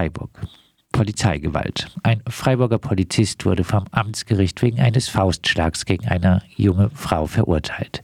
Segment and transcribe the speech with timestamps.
[0.00, 0.30] Freiburg.
[0.92, 1.94] Polizeigewalt.
[2.02, 8.00] Ein Freiburger Polizist wurde vom Amtsgericht wegen eines Faustschlags gegen eine junge Frau verurteilt.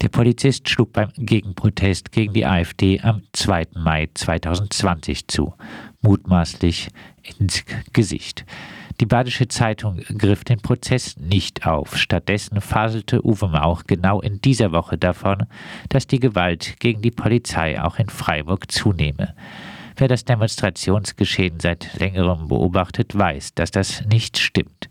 [0.00, 3.66] Der Polizist schlug beim Gegenprotest gegen die AfD am 2.
[3.74, 5.54] Mai 2020 zu,
[6.00, 6.88] mutmaßlich
[7.40, 8.46] ins Gesicht.
[9.00, 11.96] Die Badische Zeitung griff den Prozess nicht auf.
[11.96, 15.46] Stattdessen faselte Uwe Mauch genau in dieser Woche davon,
[15.88, 19.34] dass die Gewalt gegen die Polizei auch in Freiburg zunehme.
[20.00, 24.88] Wer das Demonstrationsgeschehen seit längerem beobachtet, weiß, dass das nicht stimmt.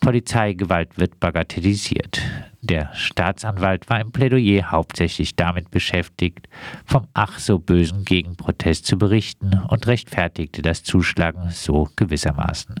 [0.00, 2.22] Polizeigewalt wird bagatellisiert.
[2.62, 6.48] Der Staatsanwalt war im Plädoyer hauptsächlich damit beschäftigt,
[6.86, 12.76] vom ach so bösen Gegenprotest zu berichten und rechtfertigte das Zuschlagen so gewissermaßen.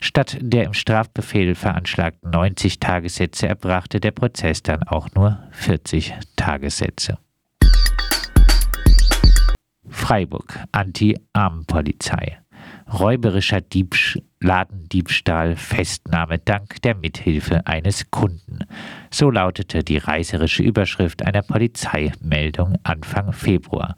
[0.00, 7.16] Statt der im Strafbefehl veranschlagten 90 Tagessätze erbrachte der Prozess dann auch nur 40 Tagessätze.
[9.88, 12.38] Freiburg, Anti-Armenpolizei.
[12.92, 18.60] Räuberischer Diebsch Ladendiebstahl, Festnahme dank der Mithilfe eines Kunden.
[19.10, 23.96] So lautete die reißerische Überschrift einer Polizeimeldung Anfang Februar.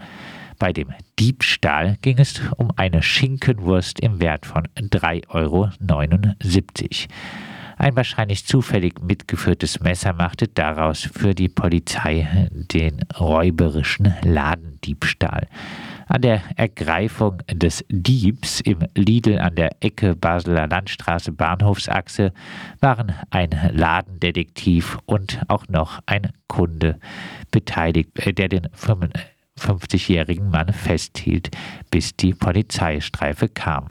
[0.58, 5.70] Bei dem Diebstahl ging es um eine Schinkenwurst im Wert von 3,79 Euro.
[7.76, 15.48] Ein wahrscheinlich zufällig mitgeführtes Messer machte daraus für die Polizei den räuberischen Ladendiebstahl.
[16.06, 22.32] An der Ergreifung des Diebs im Lidl an der Ecke Basler Landstraße Bahnhofsachse
[22.80, 26.98] waren ein Ladendetektiv und auch noch ein Kunde
[27.50, 31.50] beteiligt, äh, der den 55-jährigen Mann festhielt,
[31.90, 33.90] bis die Polizeistreife kam.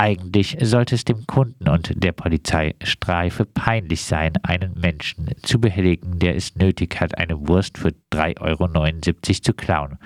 [0.00, 6.36] Eigentlich sollte es dem Kunden und der Polizeistreife peinlich sein, einen Menschen zu behelligen, der
[6.36, 9.98] es nötig hat, eine Wurst für 3,79 Euro zu klauen.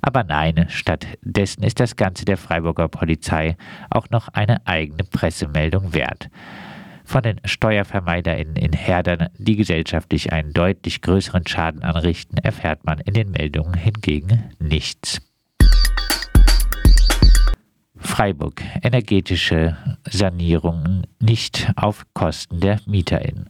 [0.00, 3.56] Aber nein, stattdessen ist das Ganze der Freiburger Polizei
[3.90, 6.30] auch noch eine eigene Pressemeldung wert.
[7.04, 13.14] Von den SteuervermeiderInnen in Herdern, die gesellschaftlich einen deutlich größeren Schaden anrichten, erfährt man in
[13.14, 15.20] den Meldungen hingegen nichts.
[18.12, 18.62] Freiburg.
[18.82, 23.48] Energetische Sanierungen nicht auf Kosten der MieterInnen.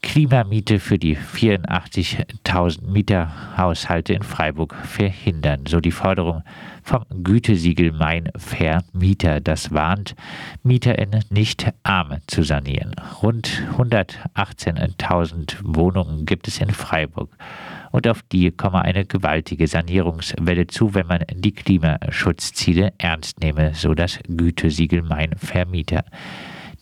[0.00, 6.42] Klimamiete für die 84.000 Mieterhaushalte in Freiburg verhindern, so die Forderung
[6.82, 10.16] vom Gütesiegel Mein Fair Mieter, das warnt,
[10.62, 12.94] MieterInnen nicht arm zu sanieren.
[13.22, 17.28] Rund 118.000 Wohnungen gibt es in Freiburg
[17.96, 23.94] und auf die komme eine gewaltige Sanierungswelle zu, wenn man die Klimaschutzziele ernst nehme, so
[23.94, 26.04] das Gütesiegel Mein Vermieter.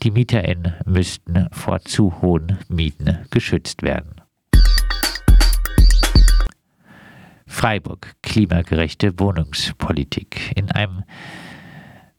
[0.02, 4.22] Die MieterInnen müssten vor zu hohen Mieten geschützt werden.
[7.46, 10.50] Freiburg, klimagerechte Wohnungspolitik.
[10.56, 11.04] In einem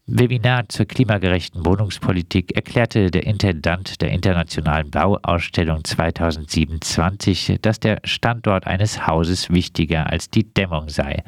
[0.07, 9.07] Webinar zur klimagerechten Wohnungspolitik erklärte der Intendant der Internationalen Bauausstellung 2027, dass der Standort eines
[9.07, 11.23] Hauses wichtiger als die Dämmung sei.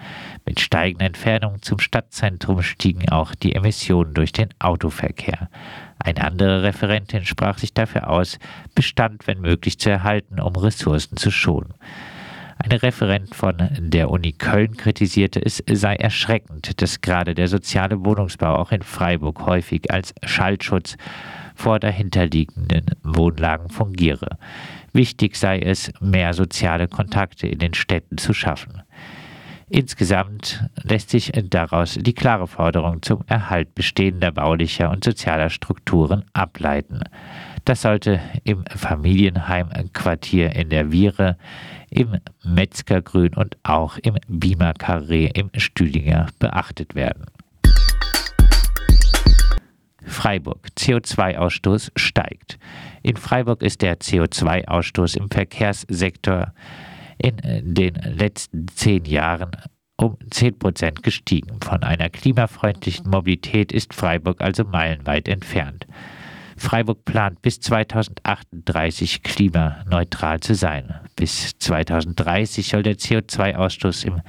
[0.46, 5.50] Mit steigender Entfernung zum Stadtzentrum stiegen auch die Emissionen durch den Autoverkehr.
[5.98, 8.38] Eine andere Referentin sprach sich dafür aus,
[8.76, 11.74] Bestand wenn möglich zu erhalten, um Ressourcen zu schonen.
[12.60, 18.56] Eine Referent von der Uni Köln kritisierte, es sei erschreckend, dass gerade der soziale Wohnungsbau
[18.56, 20.98] auch in Freiburg häufig als Schallschutz
[21.56, 24.38] vor dahinterliegenden Wohnlagen fungiere.
[24.94, 28.82] Wichtig sei es, mehr soziale Kontakte in den Städten zu schaffen.
[29.70, 37.02] Insgesamt lässt sich daraus die klare Forderung zum Erhalt bestehender baulicher und sozialer Strukturen ableiten.
[37.66, 41.38] Das sollte im Familienheimquartier in der Viere,
[41.98, 47.26] im Metzgergrün und auch im Beamer Carré im Stüdinger beachtet werden.
[50.06, 50.68] Freiburg.
[50.78, 52.60] CO2-Ausstoß steigt.
[53.02, 56.54] In Freiburg ist der CO2-Ausstoß im Verkehrssektor
[57.18, 57.38] in
[57.74, 59.52] den letzten zehn Jahren
[59.98, 61.60] um 10% gestiegen.
[61.62, 65.88] Von einer klimafreundlichen Mobilität ist Freiburg also meilenweit entfernt.
[66.58, 70.94] Freiburg plant bis 2038 klimaneutral zu sein.
[71.18, 74.22] Bis 2030 soll der CO2-Ausstoß im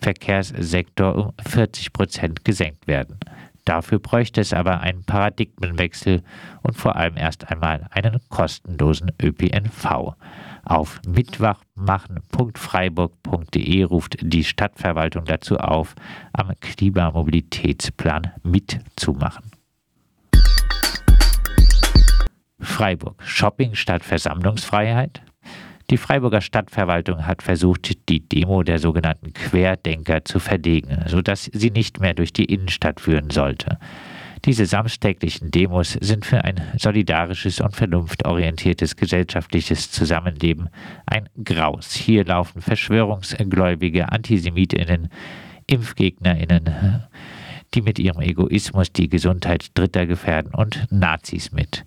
[0.00, 3.18] Verkehrssektor um 40 Prozent gesenkt werden.
[3.64, 6.22] Dafür bräuchte es aber einen Paradigmenwechsel
[6.62, 10.16] und vor allem erst einmal einen kostenlosen ÖPNV.
[10.64, 15.94] Auf mitmachen.freiburg.de ruft die Stadtverwaltung dazu auf,
[16.34, 19.50] am Klimamobilitätsplan mitzumachen.
[22.60, 23.22] Freiburg.
[23.22, 25.22] Shopping statt Versammlungsfreiheit?
[25.90, 32.00] Die Freiburger Stadtverwaltung hat versucht, die Demo der sogenannten Querdenker zu verlegen, sodass sie nicht
[32.00, 33.78] mehr durch die Innenstadt führen sollte.
[34.44, 40.68] Diese samstäglichen Demos sind für ein solidarisches und vernunftorientiertes gesellschaftliches Zusammenleben
[41.06, 41.92] ein Graus.
[41.94, 45.08] Hier laufen Verschwörungsgläubige, Antisemitinnen,
[45.66, 47.04] Impfgegnerinnen,
[47.72, 51.86] die mit ihrem Egoismus die Gesundheit Dritter gefährden und Nazis mit.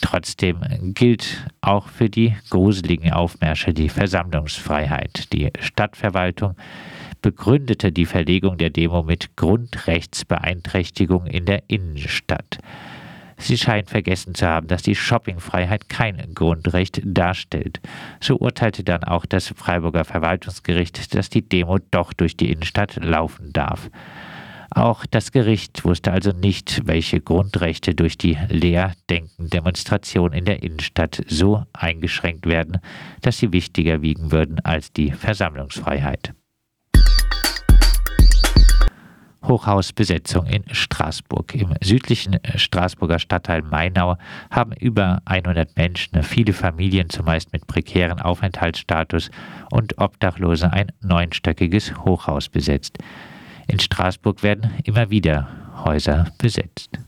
[0.00, 0.60] Trotzdem
[0.94, 5.32] gilt auch für die gruseligen Aufmärsche die Versammlungsfreiheit.
[5.32, 6.54] Die Stadtverwaltung
[7.22, 12.58] begründete die Verlegung der Demo mit Grundrechtsbeeinträchtigung in der Innenstadt.
[13.38, 17.80] Sie scheint vergessen zu haben, dass die Shoppingfreiheit kein Grundrecht darstellt.
[18.20, 23.52] So urteilte dann auch das Freiburger Verwaltungsgericht, dass die Demo doch durch die Innenstadt laufen
[23.52, 23.90] darf.
[24.76, 31.64] Auch das Gericht wusste also nicht, welche Grundrechte durch die Leerdenken-Demonstration in der Innenstadt so
[31.72, 32.82] eingeschränkt werden,
[33.22, 36.34] dass sie wichtiger wiegen würden als die Versammlungsfreiheit.
[39.44, 41.54] Hochhausbesetzung in Straßburg.
[41.54, 44.18] Im südlichen Straßburger Stadtteil Mainau
[44.50, 49.30] haben über 100 Menschen, viele Familien zumeist mit prekären Aufenthaltsstatus
[49.70, 52.98] und Obdachlose ein neunstöckiges Hochhaus besetzt.
[53.68, 55.48] In Straßburg werden immer wieder
[55.84, 56.98] Häuser besetzt.